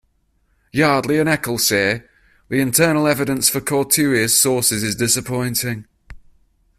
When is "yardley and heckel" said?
0.73-1.59